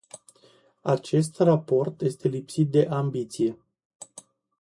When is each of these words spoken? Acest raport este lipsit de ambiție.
Acest 0.81 1.39
raport 1.39 2.01
este 2.01 2.27
lipsit 2.27 2.71
de 2.71 2.85
ambiție. 2.89 3.57